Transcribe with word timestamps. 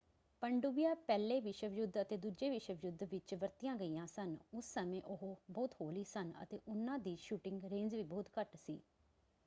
ਪਣਡੁੱਬੀਆਂ 0.41 0.95
ਪਹਿਲੇ 1.07 1.39
ਵਿਸ਼ਵ 1.41 1.73
ਯੁੱਧ 1.73 1.99
ਅਤੇ 2.01 2.17
ਦੂਜੇ 2.17 2.49
ਵਿਸ਼ਵ 2.49 2.77
ਯੁੱਧ 2.83 3.03
ਵਿੱਚ 3.03 3.33
ਵਰਤੀਆਂ 3.35 3.75
ਗਈਆਂ 3.75 4.05
ਸਨ। 4.07 4.35
ਉਸ 4.53 4.73
ਸਮੇਂ 4.73 5.01
ਉਹ 5.03 5.35
ਬਹੁਤ 5.51 5.75
ਹੌਲੀ 5.81 6.03
ਸਨ 6.03 6.31
ਅਤੇ 6.43 6.59
ਉਹਨਾਂ 6.67 6.97
ਦੀ 6.99 7.15
ਸ਼ੂਟਿੰਗ 7.19 7.65
ਰੇਂਜ 7.65 7.95
ਵੀ 7.95 8.03
ਬਹੁਤ 8.03 8.29
ਘੱਟ 8.39 8.55
ਸੀ। 8.57 8.79